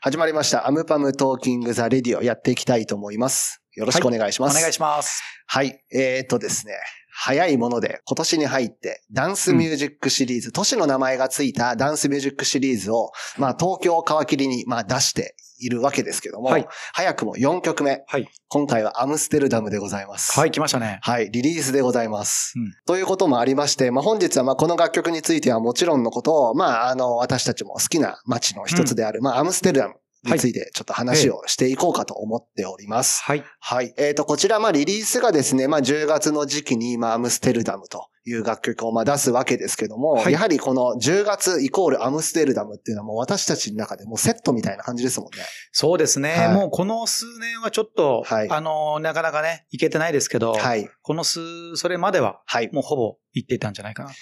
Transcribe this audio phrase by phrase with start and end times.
[0.00, 0.68] 始まりました。
[0.68, 3.62] AmPm Talking the Radio やっていきたいと思います。
[3.74, 4.58] よろしくお願いします。
[4.58, 5.22] お願いします。
[5.46, 5.82] はい。
[5.92, 6.74] えー、っとですね。
[7.16, 18.04] 早いもので今年に入ってダンスミュージックシリーズ、都市の名前がついたダンスミュージックシリーズを、まあ東京を皮切りにまあ出しているわけですけども、はい早くも4曲目。
[18.06, 18.28] はい。
[18.48, 20.38] 今回はアムステルダムでございます。
[20.38, 20.98] はい、来ましたね。
[21.02, 22.54] はい、リリースでございます。
[22.56, 33.22] うんということもありまして、まあ、本日はまあこの楽曲についてはもちろんのことを、まあ、あの、私たちも好きな街の一つである、まあ、アムステルダムについてちょっと話をしていこうかと思っております。
[33.22, 33.44] はい。
[33.60, 33.94] はい。
[33.98, 45.44] えっ、と、こちら、まあ、リリースがですね、まあ、10月の時期に、まあ、アムステルダムという楽曲を、まあ、出すわけですけども、はいやはりこの10月イコールアムステルダムっていうのはもう私たちの中でもうセットみたいな感じですもんね。
[45.72, 46.30] そうですね。
[46.30, 50.88] はいもうこの数年はちょっと、はいあの、なかなかね、いけてないですけど、はい。
[51.02, 52.70] この数、それまでは、はい。
[52.72, 54.16] もうほぼ行っていたんじゃないかなと。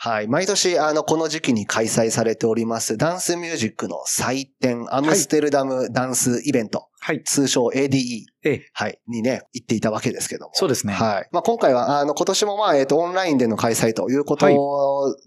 [0.00, 0.28] はい。
[0.28, 7.22] 毎年、あの、この時期に開催されております、ダンスミュージックの祭典、アムステルダムダンスイベント、はい。
[7.24, 10.50] 通称 ADE、ええ、はい、にね、行っていたわけですけども。
[10.54, 10.92] そうですね。
[10.92, 11.28] はい。
[11.32, 14.46] まあ、今回は、あの、今年もまあ、えっ、と、オンラインでの開催ということ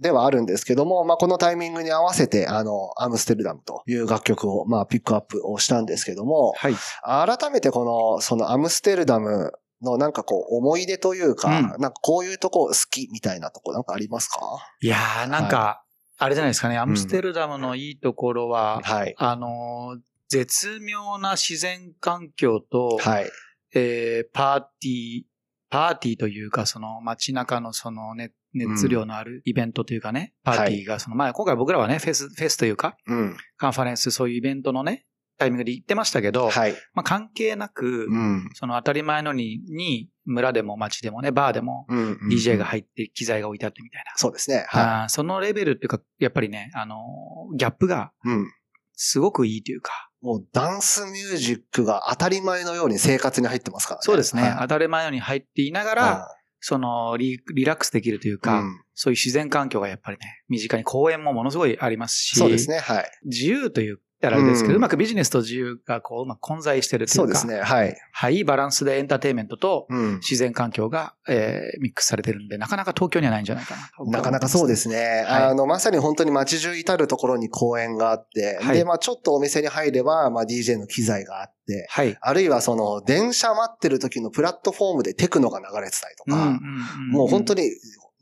[0.02, 6.76] ではあるんですけども、まあ、このタイミングに合わせて、あの、アムステルダムという楽曲を、まあ、ピックアップをしたんですけども、はい。
[7.04, 7.84] 改めてこ
[8.16, 11.68] の、そのアムステルダムのなんかこう、思い出というか、うん。
[11.70, 14.40] なんかこういうとこ好きみたいなとこなんかありますか？
[14.82, 15.84] いやー、なんか、
[16.18, 19.16] あれじゃないですかね、アムステルダムのいいところは、はい。
[19.18, 19.98] あの、
[20.30, 23.30] 絶妙な自然環境と、はい。
[23.74, 25.24] えーパーティー、
[25.70, 33.38] パーティーというか、その街中のその熱熱量のあるイベントというかね、パーティーが、その、まあ今回僕らはね、フェス、フェスというか、うん。
[33.56, 35.06] カンファレンス、そういうイベントのね、
[35.42, 36.74] タイミングで行ってましたけど、はい。
[36.94, 38.50] まあ関係なく、うん。
[38.54, 42.20] その当たり前のに、に、村でも街でもね、バーでも、うん。
[42.30, 44.12] DJ が入って機材が置いてあってみたいな。
[44.18, 44.66] そうですね。
[44.70, 46.96] はあーそのレベルっていうか、やっぱりね、あの、
[47.58, 48.30] ギャップがい。
[48.30, 48.54] うん。
[48.94, 54.04] すごくいいというか、もうダンスミュージックが当たり前のように生活に入ってますからね。
[54.04, 56.28] そうですね、はい当たり前のように入っていながら、
[56.60, 62.78] そのリ、リラックスできるというか、うんそういう自然環境がやっぱりね、身近に公園もものすごいありますし、そうですね。
[62.78, 63.12] はい。
[63.26, 67.62] 自由というたらですけど、うんうまくビジネスと自由がこう、うまく混在してるというか、そうですね。
[67.62, 67.98] はい。
[68.14, 70.16] はい、バランスでエンターテインメントとうん。
[70.16, 74.12] 自然環境が、えーミックスされてるんで、なかなか東京にはないんじゃないかなと。
[74.12, 75.26] なかなかそうですね。
[75.28, 82.18] はいあの、まさに本当に街中至るところに公園があって、はいで、まあちょっとお店に入れば、まあ DJ の機材があって、はい。
[82.22, 86.60] あるいはその、電車待ってる時のプラットフォームでテクノが流れてたりとか、ん
[87.10, 87.64] もう本当に。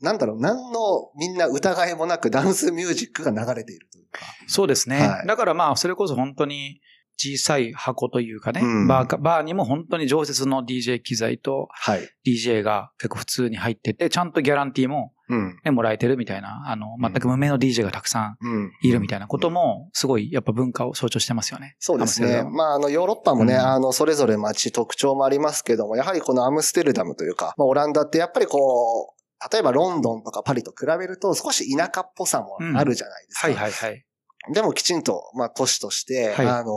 [0.00, 4.20] に、なんだろう、何のみんな疑いもなくダンスミュージックが流れているというか。
[4.46, 4.98] そうですね。
[5.00, 6.80] はいだからまあ、それこそ本当に
[7.20, 12.08] 小さい箱というかね、うんバーか、バーにも本当に常設の DJ 機材とはい。
[12.26, 15.60] DJ が結構普通に入ってて、ちゃんとギャランティーも、うん。
[15.62, 18.72] ね、もらえてるみたいな、あの、全く無名の DJ がたくさんうん。
[18.82, 21.76] いるみたいなことも、すごいやっぱ文化を象徴してますよね。
[21.78, 22.42] そうですね。
[22.42, 29.19] まあ、あの、ヨーロッパもね、うんあの、それぞれ街特徴もありますけども、やはりこのアムステルダムというか、まあ、オランダってやっぱりこう、
[29.50, 33.46] 例えばロンドンとかパリと比べると少し田舎っぽさもあるじゃないですか。
[33.48, 34.04] はいはいはい。
[34.52, 36.72] でもきちんと、まあ、都市として、はいあの、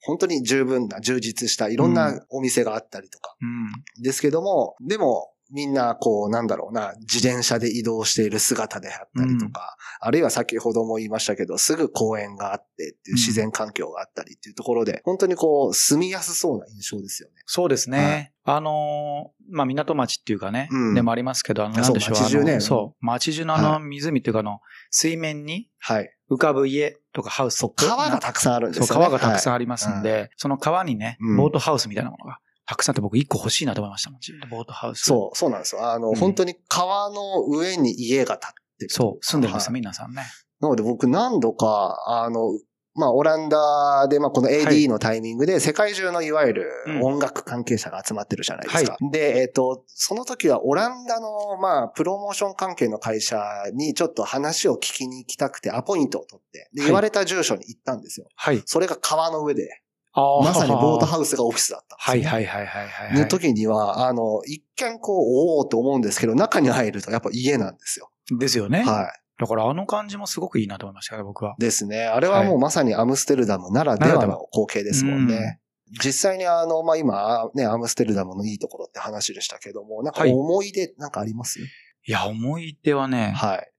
[0.00, 4.02] 本当に十分な、充実したいろんなお店があったりとか、うん。
[4.02, 17.36] ですけども、でも、みんな、こう、なんだろうな、自転車で移動している姿であったりとか、あるいは先ほども言いましたけど、すぐ公園があってっていう自然環境があったりっていうところで、本当にこう、住みやすそうな印象ですよね。
[17.46, 18.32] そうですね。
[18.42, 22.44] あのー、まあ、港町っていうかね、うんでもありますけど、あの、あなんでしょう。
[22.44, 23.06] ねそう。
[23.06, 24.58] 街中のあの湖っていうかあの、
[24.90, 26.10] 水面にはい。
[26.30, 29.04] 浮かぶ家とかハウスそう、とか川がたくさんあるんでそう、すよね。
[29.06, 29.54] 川がたくさんん。
[29.54, 34.20] ありますんで、その川にねうん、ボートハウスみたいなものがたくさんあって僕一個欲しいなと思いましたもん。
[34.50, 35.02] ボートハウス。
[35.04, 35.90] そう、そうなんですよ。
[35.90, 38.90] あの、うん本当に川の上に家が建ってる。
[38.90, 40.22] そう、住んでるんですよ、はい皆さんね。
[40.60, 42.58] なので僕何度か、あの、
[42.96, 48.96] まあ、オランダで、まあ、このはい AD のタイミングで、世界中のいわゆるうん音楽関係者が集まってるじゃないですか。
[49.10, 53.42] で、えっ、と、その時はオランダの、まあ、プロモーション関係の会社
[53.74, 58.28] にちょっと話を聞きに行きたくて、アポイントを取って、言われた住所に行ったんですよ。
[58.36, 58.62] はい。
[58.64, 59.82] それが川の上で、
[60.14, 62.46] まさにボートハウスがオフィスだったんですよ、はいね。
[62.46, 63.18] はいはいはいはい。
[63.18, 68.10] の時には、あの、一見こう、おおと思うんですけど、中に入るとやっぱ家なんですよ。
[68.38, 68.84] ですよね。
[68.84, 71.56] はだからあの感じもすごくいいなと思いましたね、僕は。
[71.58, 71.60] い。
[71.60, 72.04] ですね。
[72.04, 75.60] あれはもうまさにアムステルダムならではの光景ですもんね。
[76.02, 81.64] 実際にあの、まあ、今、ね、アムステルダムのいいところって話でしたけども、なんかはい思い出なんかあります、い
[82.06, 83.70] や、思い出はね、はい。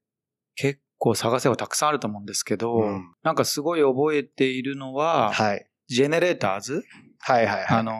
[0.56, 5.68] 結構探せばたくさんあると思うんですけど、うんなんかすごい覚えているのは、はい。
[5.88, 6.84] ジェネレーターズ、
[7.20, 7.66] はいはいはい。
[7.68, 8.00] あの、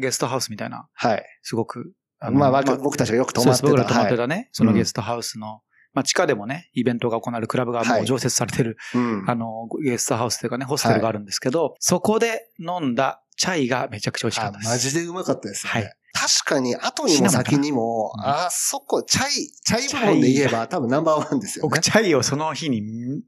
[0.00, 1.24] ゲストハウスみたいな、はい。
[1.42, 3.66] すごく、あのまあ、わか僕たちがよく泊まってた。
[3.68, 5.60] 僕ら泊まってはいたね、そのゲストハウスの
[5.94, 9.24] まあ地下でもね、イベントが行われるクラブがもう常設されてる、うん。
[9.28, 14.70] あの、ゲストハウスというかね、ホステルがあるんですけど、そこで飲んだチャイがめちゃくちゃ美味しかあったです。
[14.70, 15.80] マジでうまかったですよね。
[15.82, 21.80] はい確かに、後にも先にも、あそこ、チャイ、チャイ部門で言えば多分ナンバーワンですよね僕、。
[21.80, 22.82] チャイをその日に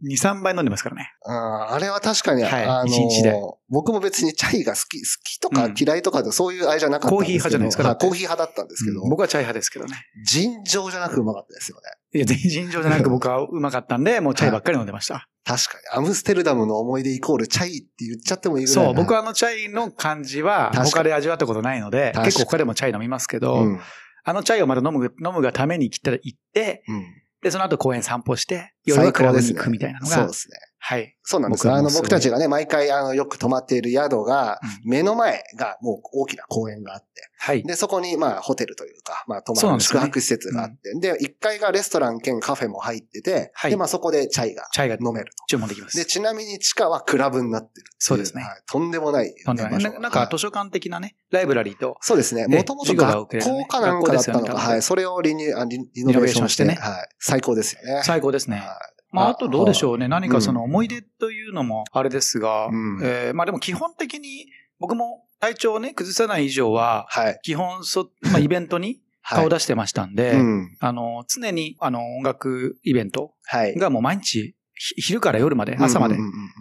[0.07, 1.11] 2、3杯飲んでますからね。
[1.25, 1.35] うん
[1.73, 3.33] あれは確かに、はいあの一日で
[3.75, 7.27] 僕も別にチャイが好き、好きとかうん嫌いとかでそういうあれじゃなかったんですけど。
[7.27, 9.97] コーヒー派じゃないですかコーヒー派だったんですけど、うん僕はチャイ派ですけどね。
[10.25, 11.83] 尋常じゃなくうまかったですよね。
[12.15, 15.29] いや、全尋常じゃなく僕はうまかったんで、 もうチャイばっかり飲んでました。
[15.45, 15.99] 確かに。
[15.99, 18.93] アムステルダムの思い出イコールチャイって言っちゃってもいいぐらいな。
[18.93, 23.81] そう、僕はあのチャイの感じは他で味わったことないので、結構他でもチャイ飲みますけど、うん。
[24.23, 27.05] あのチャイをまた飲む、飲むがために来たら行って、うん。
[27.43, 30.57] で、その後公園散歩して、夜はクラブに行くみたいなのが、そうですね。
[30.87, 31.17] はい。
[31.23, 31.73] そうなんですよ。
[31.73, 37.07] あの、僕たちがね、毎回、あの、よく泊まっている宿が、うん目の前がもう大きな公園があって、
[37.39, 37.63] はい。
[37.63, 45.45] で、そこに、まあ、ホテルというか、まあ、泊まる宿泊施設があって、で、1階がレストラン兼カフェも入ってて、はいで、まあ、そこでチャイがチャイが飲めると。
[45.49, 45.97] 注文できます。
[45.97, 49.35] で、ちなみに地下はクラブになってるそうですねはいとんでもない、ね。
[49.47, 52.43] なんだろうねななんかはい図書館的なね、ライブラリーと、そうですね。
[52.43, 54.83] ええもともと学校かなんかだったのか、学校ですよねはい。
[54.83, 57.09] それをリニューあリリノベーションして、リノベーションしてねはい。
[57.21, 58.03] 最高ですよね。
[58.05, 58.59] 最高ですね。
[58.59, 60.09] はいまあ、あとどうでしょうね。
[60.09, 64.47] 何かそのうん思い出というのもあれですが、うんえーまあでも基本的に
[64.79, 67.41] 僕も体調をね、崩さない以上は、はい。
[67.43, 69.39] 基本そ、 まあイベントにはい。
[69.41, 70.77] 顔出してましたんで、うん。
[70.81, 73.75] あの、常にあの音楽イベントはい。
[73.75, 76.17] がもう毎日、ひ昼から夜まで、朝まで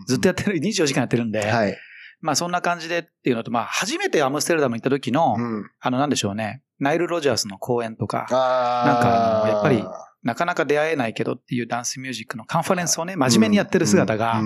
[0.07, 1.77] ずっとやってる、24時間やってるんで、はい。
[2.21, 5.69] まあそんな感じでっていうのと、まあ初めてアムステルダム行った時の、うん。
[5.81, 8.29] あのなんでしょうね、ナイル・ロジャースの公演とか、なん
[9.01, 9.83] かやっぱり
[10.23, 14.41] なかなか出会えないけどっていうダンスミュージックのカンファレンスをね、真面目にやってる姿が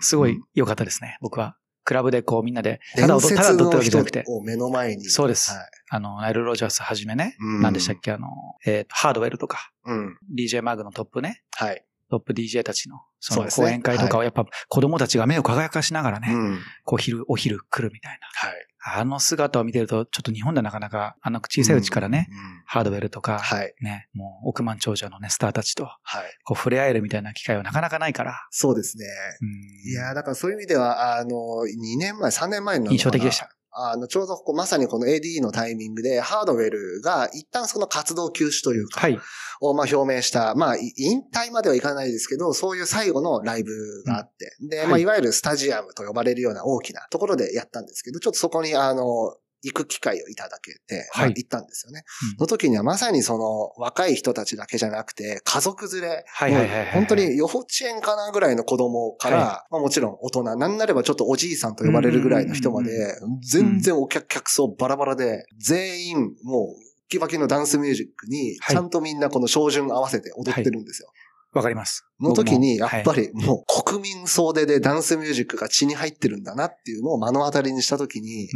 [0.00, 1.56] すごい良かったですね、僕は。
[1.84, 4.24] クラブでこうみんなで、た伝だ踊ただ踊ってるわけじゃなくて。
[4.26, 5.04] を目の前に。
[5.06, 5.60] そうですはい。
[5.90, 8.28] あの、ナイル・ロジャースはじめね、うん何でしたっけ、あの、
[8.64, 10.18] えーとハードウェルとか、うん。
[10.36, 11.84] DJ マグのトップね、はい。
[12.10, 16.58] トップ DJ たちの、その講演会とかをやっぱ子供たちが目を輝かしながらね、うん。
[16.84, 18.66] こう昼、お昼来るみたいはい。
[18.86, 18.98] な。
[18.98, 22.36] あの姿を見てると、ちょっと日本ではなかなか、あの小さいうちからね、うん。
[22.66, 23.74] ハードウェルとか、はい。
[23.80, 26.24] ね、もう億万長者のね、スターたちと、はい。
[26.44, 29.04] こう触れ合えるみたいな機会はなかなかないから、そうですね。
[29.42, 33.50] うんいやーだからそういう意味では、あの、2年前、3年前の印象的でした。
[33.72, 39.18] あの、ちょうどここまさにこの AD のタイミングで、ハードウェルが一旦その活動休止というか、はい。
[39.60, 43.70] をまあ表明した、まあ、い引退まではいかないですけど、そういう最後のライブ
[44.04, 52.04] があって、で、まあ、はいいわゆるスタジアムと呼ばれるような大きなところでやったんですけど、ちょっとそこに、あの、行く機会をいただけて、まあはい行ったんですよね。
[52.32, 52.36] うん。
[52.36, 68.76] その時にはまさにその若い人たちだけじゃなくて、家族連れ、はいはいはい本当に幼稚園かなぐらいの子供から、はまあもちろん大人、なんなればちょっとおじいさんと呼ばれるぐらいの人まうんで、全然お客、客層バラバラで、全員もう、キバキのダンスミュージックに、はい。
[68.76, 71.08] ちゃんとみんなこの照準合わせて踊ってるんですよ。
[71.52, 72.06] わかります。
[72.20, 78.48] の時に、やっぱりもう国民総出でダンスミュージックが血に入ってるんだなっていうのを目の当たりにした時に、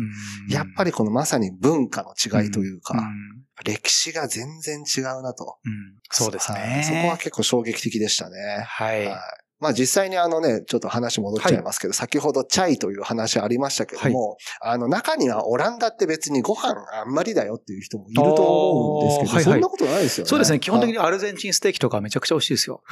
[0.48, 5.58] やっぱりりこのまさに文化の違いというか、うん歴史が全然違うなと。
[5.64, 5.72] うん
[6.10, 6.82] そうですはいね。
[6.82, 8.64] そこは結構衝撃的でしたね。
[8.66, 9.06] はい。
[9.06, 20.28] はいまあ実際にあのね、ちょっと話戻っちゃいますけど、先ほどチャイという話ありましたけども、あの中にはオランダって別にご飯あんまりだよっていう人もいると思うんですけど、はいはいそんなことないですよね。
[20.28, 20.60] そうですね。
[20.60, 22.82] 基本的はいにアルゼンチンステーキとかめちゃくちゃ美味しいですよ。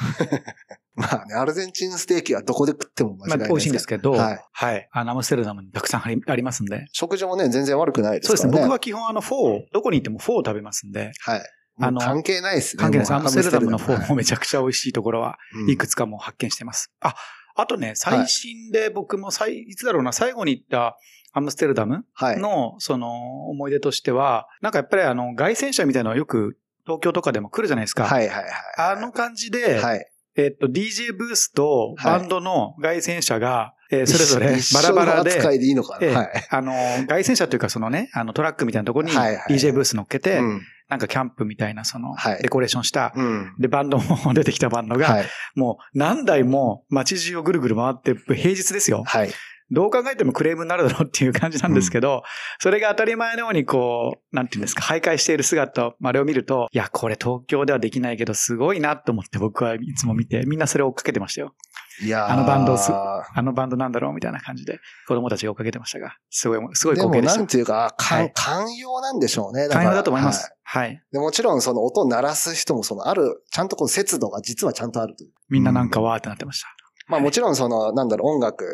[0.95, 4.81] まあね、アルゼンチンステーキはどこで食っても間違いまあ、ない美味しいんですけど、ははいい。
[4.91, 6.85] あのアムステルダムにたくさんありますんで。
[6.91, 8.41] 食事もね、全然悪くないですからね。
[8.41, 8.63] そうですね。
[8.63, 11.41] 僕は基本あのフォーを、どこに行ってもフォーを食べますんで、はい。
[11.79, 12.81] あの関係ないですね。
[12.81, 13.13] 関係ないです。
[13.13, 16.91] アムステルダムのフォーはいもめちゃくちゃ美味しいところは、うんいくつかもう発見してます。
[16.99, 17.15] あ、
[17.55, 20.97] あとね、最新で僕も最、い、つだろうな、最後に行った
[21.33, 22.39] アムステルダムはい。
[22.39, 28.05] の、その、思い出としては、なんかやっぱりあの、凱旋車みたいなのはよく東京とかでも来るじゃないですか。
[28.05, 28.51] はいはいはい。
[28.77, 30.05] あの感じで、はい。
[30.35, 36.07] えっと、DJ ブースとバンドの凱旋車が、えーそれぞれ一バラバラ一緒の扱で、いでいいのかな？
[36.07, 36.47] ええはい。
[36.49, 36.71] あの、
[37.07, 40.61] 凱旋車というかそのね、あのトラックみたいなところにはいはい DJ ブース乗っけて、うん。
[40.89, 43.55] なんかキャンプみたいなそのはいデコレーションした、うん。
[43.59, 45.25] で、バンドも出てきたバンドが、はい。
[45.55, 49.03] もう何台も街中をぐるぐる回って、平日ですよ。
[49.05, 49.29] はい。
[49.71, 52.21] どう考えてもクレームになるだろうっていう感じなんですけど、
[52.59, 61.55] それが当たり前のようにこう、なんていうんですか、徘徊している姿、あれを見ると、いや、これ東京ではできないけど、すごいなと思って僕はいつも見て、みんなそれを追っかけてましたよ。
[62.01, 67.37] いやーあのバンドをすあのバンドなんだろうみたいな感じで、子供たちが追っかけてましたが、すごい、すごいでも光景でした。
[67.37, 69.67] なんていうか、寛容なんでしょうね。
[69.67, 70.53] だから寛容だと思いまはす。
[70.63, 71.03] はい。
[71.11, 75.31] でもちろんその音を鳴らす人もそのある、ちゃんとこう節度が実はちゃんとあるという。
[75.49, 76.67] みんななんかわーってなってました。
[77.07, 78.65] まあもちろんその、なんだろう、音楽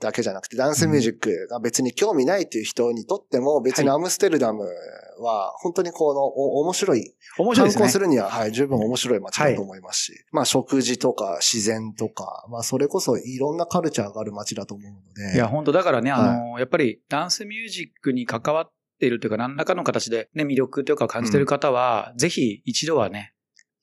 [0.00, 4.64] だけじゃなくて、ダンスミュージックが別に興味ないっていう人にとっても、別にアムステルダム
[5.18, 7.74] は本当にこのお面白い、面白いね。
[7.74, 15.36] 観光するには、はい、十分面白い街だと思いますし、まあ食事とか自然とか、まあそれこそいろんなカルチャーがある街だと思うので。
[15.36, 23.34] いや、本当だからね、あの、やっぱりダンスミュージックに関わっているというか、何らかの形でね、魅力というかを感じている方は、ぜひ一度はね、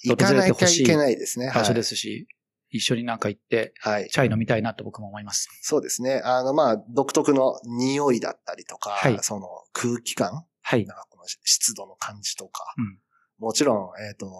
[0.04, 1.52] 行かなきゃいけないですね。
[1.54, 2.28] 場所ですし、
[2.76, 4.10] 一緒になんか行って、はい。
[4.10, 5.50] チャイ飲みたいなと僕も思います。
[5.62, 6.22] そうですね。
[6.24, 10.86] あの、まあ、独特の匂いだったりとか、はいその空気感、はい。
[10.86, 13.00] なんかこの湿度の感じとか、うん
[13.38, 14.32] もちろん、えっ、と、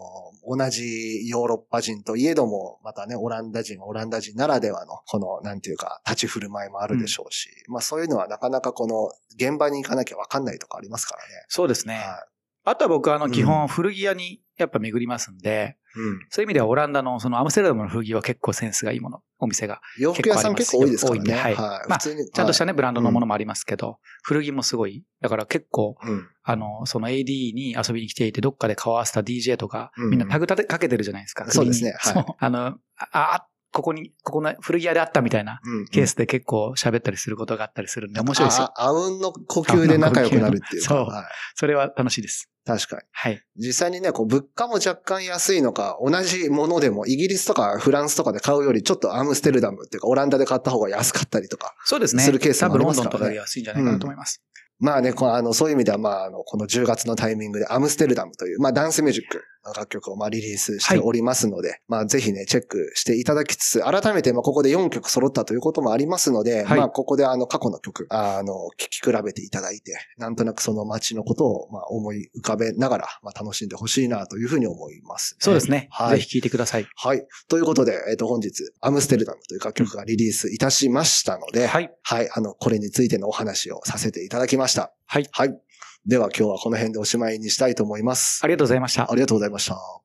[0.48, 11.28] 同じヨーロッパ人といえども、またね、オランダ人はオランダ人ならではの、この、なんていうか、立ち振る舞いもあるでしょうし、まあそういうのはなかなかこの、現場に行かなきゃわかんないとかありますからね。
[11.50, 11.96] そうですね。
[11.96, 12.26] は
[12.66, 16.00] あとは僕はあの、うん基本古着屋にやっぱ巡りますんで、い。
[16.00, 16.20] うん。
[16.30, 19.82] そういう意味ではオランダのそのアムステルダムの古着は結構センスがいいもの、お店が。
[20.00, 21.34] 洋服屋さん結構多いですからね。
[21.34, 22.18] 結構ありますはい。
[22.18, 22.30] まあ。
[22.34, 25.04] ちゃんとしたね、ね、ブランドのものもありますけど、古着もすごい。
[25.22, 26.28] だから結構、うん。
[26.44, 31.50] あの、その AD に遊びに来ていて、どっかで顔合わせた DJ とか、うんみんなタグ立てかけてるじゃないですか。
[31.52, 32.26] そうですねはい。
[32.40, 32.78] あの、あ、
[33.12, 35.86] あここに、ここの古着屋であったみたいなうん。
[35.88, 38.72] ケースで結構喋ったりすることがあったりするんで、面白いですよ。
[38.76, 40.88] ああうんの呼吸で仲良くなるっていうか。
[40.88, 41.26] そうはい。
[41.56, 42.50] それは楽しいです。
[42.66, 43.02] 確かに。
[43.12, 43.44] はい。
[43.58, 51.76] 実際にね、こう、物価も若干安いのか、同じものでも、イギリスとかフランスとかで買うより、ちょっとアムステルダムっていうか、オランダで買った方が安かったりとか。
[51.86, 52.24] そうですね。
[52.24, 54.42] するケースもあ多分ロンりますからねドンとかで安いんじゃないかなと思います。
[54.80, 59.42] まあね、こうあの、そういう意味では、まあ、あの、この10月のタイミングでアムステルダムという、まあ、ダンスミュージックの
[59.74, 75.88] 楽曲をまあリリースしておりますので、まあ、ぜひね、チェックしていただきつつ、改めて、まあ、ここで4曲揃ったということもありますので、はいまあ、ここであの、過去の曲、あの、聴き比べていただいて、なんとなくその街のことを、まあ、思い浮かべながら、まあ、楽しんでほしいなというふうに思います、そうですね。
[75.92, 76.88] はいぜひ聴いてください。
[76.96, 77.26] はい。
[77.48, 81.92] ということで、えっ、と、本日、アムステルダムという楽曲がリリースいたしましたので、はい。
[82.04, 82.30] はい。
[82.32, 84.94] あの、これについてのお話をさせていただきました。
[85.08, 85.28] はい。
[85.32, 85.60] はい。
[86.06, 88.42] では今日はこの辺でおしまいにしたいと思います。
[88.44, 89.16] ありがとうございましたあ。
[89.16, 90.05] りがとうございました。